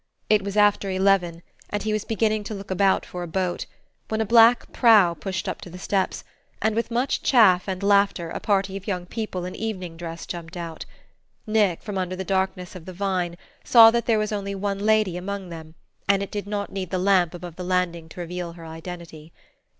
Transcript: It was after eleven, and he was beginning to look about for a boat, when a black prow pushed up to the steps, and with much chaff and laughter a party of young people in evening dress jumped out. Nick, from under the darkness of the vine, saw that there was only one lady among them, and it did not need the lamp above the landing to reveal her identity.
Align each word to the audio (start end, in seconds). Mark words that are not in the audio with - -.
It 0.31 0.41
was 0.41 0.57
after 0.57 0.89
eleven, 0.89 1.43
and 1.69 1.83
he 1.83 1.93
was 1.93 2.05
beginning 2.05 2.43
to 2.45 2.55
look 2.55 2.71
about 2.71 3.05
for 3.05 3.21
a 3.21 3.27
boat, 3.27 3.67
when 4.07 4.19
a 4.19 4.25
black 4.25 4.73
prow 4.73 5.13
pushed 5.13 5.47
up 5.47 5.61
to 5.61 5.69
the 5.69 5.77
steps, 5.77 6.23
and 6.59 6.73
with 6.73 6.89
much 6.89 7.21
chaff 7.21 7.67
and 7.67 7.83
laughter 7.83 8.31
a 8.31 8.39
party 8.39 8.75
of 8.75 8.87
young 8.87 9.05
people 9.05 9.45
in 9.45 9.55
evening 9.55 9.97
dress 9.97 10.25
jumped 10.25 10.57
out. 10.57 10.85
Nick, 11.45 11.83
from 11.83 11.99
under 11.99 12.15
the 12.15 12.23
darkness 12.23 12.75
of 12.75 12.85
the 12.85 12.93
vine, 12.93 13.37
saw 13.63 13.91
that 13.91 14.07
there 14.07 14.17
was 14.17 14.31
only 14.31 14.55
one 14.55 14.79
lady 14.79 15.17
among 15.17 15.49
them, 15.49 15.75
and 16.09 16.23
it 16.23 16.31
did 16.31 16.47
not 16.47 16.71
need 16.71 16.89
the 16.89 16.97
lamp 16.97 17.35
above 17.35 17.55
the 17.55 17.63
landing 17.63 18.09
to 18.09 18.21
reveal 18.21 18.53
her 18.53 18.65
identity. 18.65 19.31